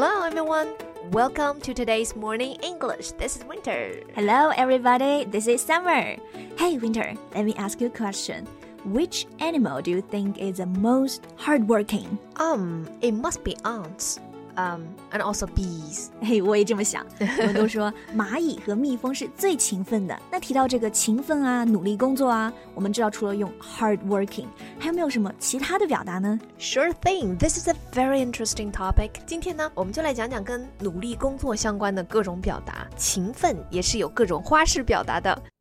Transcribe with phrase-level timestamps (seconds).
[0.00, 0.72] Hello, everyone.
[1.12, 3.12] Welcome to today's morning English.
[3.20, 4.00] This is Winter.
[4.14, 5.26] Hello, everybody.
[5.26, 6.16] This is Summer.
[6.56, 7.12] Hey, Winter.
[7.34, 8.46] Let me ask you a question.
[8.86, 12.18] Which animal do you think is the most hardworking?
[12.36, 14.18] Um, it must be ants.
[14.60, 16.08] Um, and also bees.
[16.20, 17.06] 嘿，我也这么想。
[17.18, 20.20] 我们都说 蚂蚁和蜜蜂是最勤奋的。
[20.30, 24.46] 那提到这个勤奋啊，努力工作啊，我们知道除了用 hardworking，
[24.78, 27.38] 还有没有什么其他的表达呢？Sure thing.
[27.38, 29.10] This is a very interesting topic.
[29.26, 32.86] 今天呢，我们就来讲讲跟努力工作相关的各种表达。
[32.96, 35.42] 勤奋也是有各种花式表达的。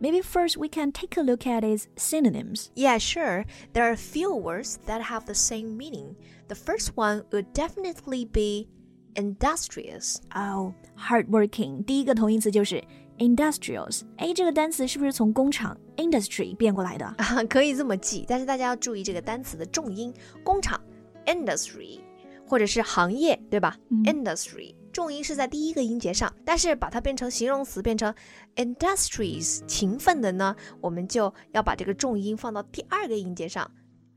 [0.00, 2.70] Maybe first we can take a look at its synonyms.
[2.76, 3.44] Yeah, sure.
[3.72, 6.14] There are a few words that have the same meaning.
[6.46, 8.68] The first one would definitely be
[9.14, 10.16] industrious.
[10.34, 11.84] Oh, hardworking.
[11.84, 13.14] 第一个同义词就是哦、oh,，hardworking。
[13.18, 14.02] 第一个同义词就是 industrious。
[14.18, 17.16] 哎，这个单词是不是从工厂 industry 变过来的？
[17.50, 20.14] 可以这么记，但是大家要注意这个单词的重音。
[20.44, 20.80] 工厂
[21.26, 21.98] industry，
[22.46, 24.76] 或者是行业，对吧、嗯、？industry。
[24.97, 28.13] 重音是在第一个音节上，但是把它变成形容词，变成
[28.55, 33.69] industrious 勤奋的呢，我们就要把这个重音放到第二个音节上，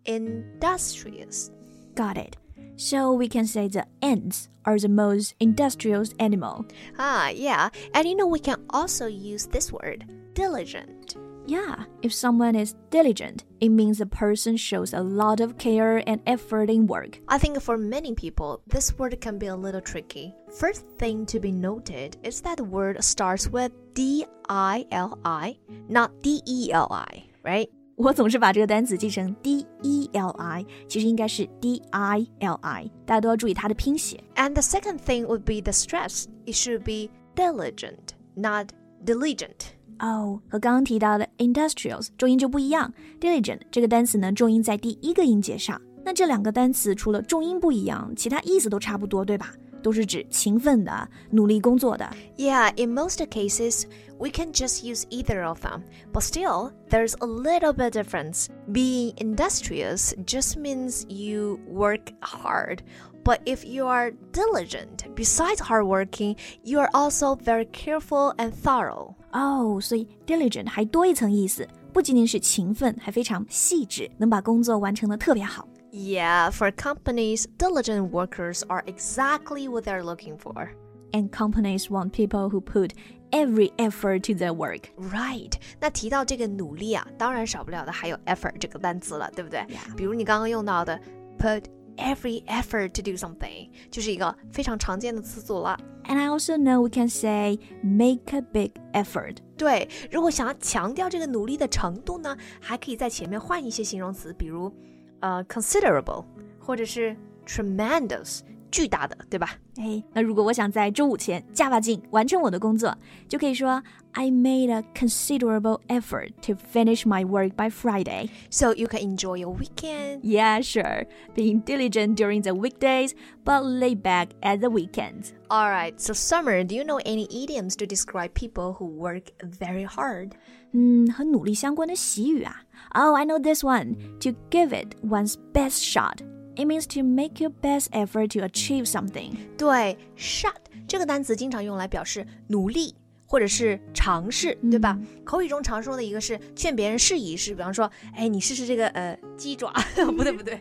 [0.05, 2.35] industrious。Got it.
[2.77, 6.67] So we can say the ants are the most industrious animal.
[6.99, 7.71] Ah, yeah.
[7.95, 11.17] And you know, we can also use this word, diligent.
[11.49, 16.21] Yeah, if someone is diligent, it means a person shows a lot of care and
[16.27, 17.21] effort in work.
[17.29, 20.35] I think for many people, this word can be a little tricky.
[20.59, 25.57] First thing to be noted is that the word starts with D I L I,
[25.89, 27.69] not D E L I, right?
[27.95, 34.23] 我总是把这个单词记成 D E L I，其实应该是 D I L I，大家都要注意它的拼写。
[34.35, 36.27] And the second thing would be the stress.
[36.45, 38.73] It should be diligent, not
[39.05, 39.77] diligent.
[40.02, 42.94] 哦，和刚刚提到的 industrious 重音就不一样。
[43.20, 45.82] diligent 这个单词呢，重音在第一个音节上。
[46.04, 49.54] 那这两个单词除了重音不一样，其他意思都差不多，对吧？
[49.84, 52.08] 都是指勤奋的、努力工作的。
[52.38, 53.86] Yeah, in most cases,
[54.20, 55.82] we can just use either of them,
[56.14, 58.48] but still, there's a little bit difference.
[58.72, 62.80] Being industrious just means you work hard.
[63.24, 69.16] But if you are diligent, besides hardworking, you are also very careful and thorough.
[69.33, 75.69] 哦，所以 diligent 还多一层意思，不仅仅是勤奋，还非常细致，能把工作完成的特别好。
[75.93, 80.69] Yeah, for companies, diligent workers are exactly what they're looking for.
[81.13, 82.91] And companies want people who put
[83.31, 84.91] every effort to their work.
[84.99, 85.53] Right.
[85.81, 89.61] 那提到这个努力啊，当然少不了的还有 effort 这个单词了，对不对？
[89.61, 89.95] Yeah.
[89.97, 91.01] 比如你刚刚用到的
[91.39, 91.63] put
[91.97, 95.79] every effort to do something，就是一个非常常见的词组了。
[96.05, 99.39] And I also know we can say make a big effort。
[99.57, 104.73] 对，如果想要强调这个努力的程度呢，还可以在前面换一些形容词，比如
[105.21, 106.25] 呃 considerable，
[106.61, 108.41] 或者是 tremendous。
[108.71, 109.51] 巨大的，对吧？
[109.79, 112.97] 哎，那如果我想在周五前加把劲完成我的工作，
[113.29, 113.83] 就可以说
[114.13, 118.31] I made a considerable effort to finish my work by Friday.
[118.51, 120.23] So you can enjoy your weekend.
[120.23, 121.07] Yeah, sure.
[121.35, 123.11] Being diligent during the weekdays,
[123.45, 125.33] but laid back at the weekends.
[125.49, 125.99] All right.
[126.01, 130.33] So Summer, do you know any idioms to describe people who work very hard?
[130.73, 132.63] 嗯，和努力相关的习语啊。
[132.95, 133.97] Oh, I know this one.
[134.21, 136.19] To give it one's best shot.
[136.61, 139.37] It means to make your best effort to achieve something.
[139.59, 140.55] 对，shot
[140.89, 142.95] 这个单词经常用来表示努力
[143.27, 144.99] 或者是尝试，对吧？
[145.25, 149.73] 口语中常说的一个是劝别人试一试，比方说，哎，你试试这个呃鸡爪，
[150.17, 150.61] 不对不对，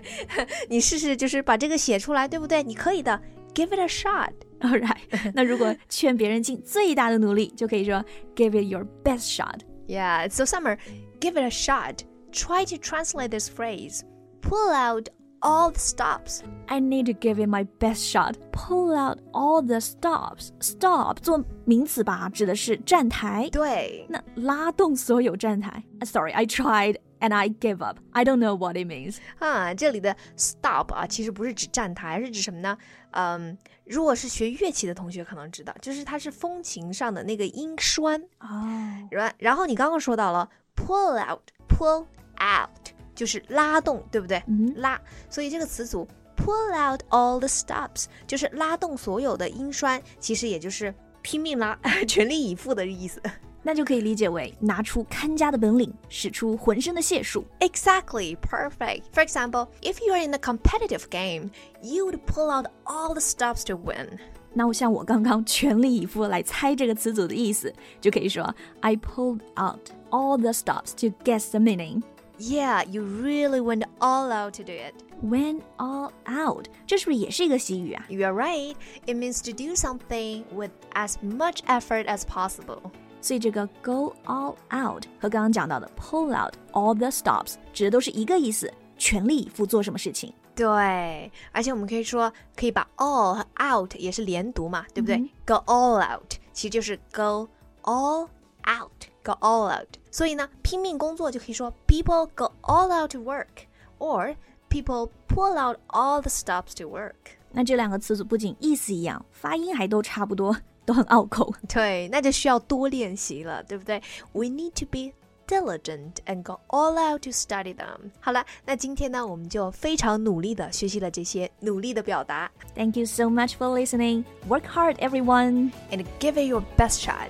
[0.69, 2.61] 你试试就是把这个写出来，对不对？
[2.61, 3.21] 你可以的，
[3.53, 8.03] give it a shot。All right，那如果劝别人尽最大的努力，就可以说
[8.35, 10.77] give it your best shot。Yeah, so Summer,
[11.19, 11.99] give it a shot.
[12.31, 14.01] Try to translate this phrase.
[14.41, 15.09] Pull out
[15.41, 16.41] all the stops.
[16.67, 18.35] I need to give it my best shot.
[18.51, 20.49] Pull out all the stops.
[20.59, 23.49] Stop 做名词吧，指的是站台。
[23.51, 25.83] 对，那拉动所有站台。
[26.01, 27.99] Sorry, I tried and I gave up.
[28.11, 29.17] I don't know what it means.
[29.39, 32.77] 啊，这里的 stop 啊，其实不是指站台，是指什么呢？
[33.11, 38.19] 嗯，如果是学乐器的同学可能知道，就是它是风琴上的那个音栓。
[38.39, 42.05] 哦，然然后你刚刚说到了 pull out，pull
[42.39, 42.89] out。
[43.19, 44.41] 就是拉动，对不对？
[44.47, 44.99] 嗯、拉，
[45.29, 53.21] 所以这个词组 pull out all the stops 就是拉动所有的音栓，其实也就是拼命拉，全力以赴的意思。
[53.67, 57.43] 那就可以理解为拿出看家的本领，使出浑身的解数。
[57.61, 59.05] Exactly, perfect.
[59.11, 61.49] For example, if you are in a competitive game,
[61.81, 64.19] you would pull out all the stops to win.
[64.53, 72.03] 那我像我刚刚全力以赴来猜这个词组的意思，就可以说 I pulled out all the stops to guess the meaning.
[72.39, 74.93] Yeah, you really went all out to do it.
[75.23, 78.05] Went all out，这是不是也是一个习语啊？
[78.09, 78.75] You are right.
[79.05, 82.91] It means to do something with as much effort as possible.
[83.21, 90.33] 所以这个 go all out 和刚刚讲到的 pull out all the stops 指的都是一个意思，全力以赴做什么事情。
[90.53, 95.29] 对，而且我们可以说，可以把 all 和 out 也是连读嘛，对不对、嗯、？
[95.45, 97.47] Go all out 其实就是 go
[97.83, 98.27] all
[98.67, 99.87] out，go all out。
[100.11, 104.35] 所以呢，拼命工作就可以说 people go all out to work，or
[104.69, 107.13] people pull out all the stops to work。
[107.51, 110.55] 那这两个词组不仅意思一样，发音还都差不多。
[110.85, 111.51] 都很拗口。
[111.67, 113.99] 对，那就需要多练习了，对不对？
[114.33, 115.13] We need to be
[115.47, 118.11] diligent and go all out to study them。
[118.19, 122.51] 好了，那今天呢，我们就非常努力的学习了这些努力的表达。
[122.75, 124.25] Thank you so much for listening.
[124.47, 127.29] Work hard, everyone, and give it your best shot.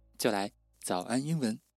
[0.21, 0.51] 就来
[0.83, 1.59] 早安英文。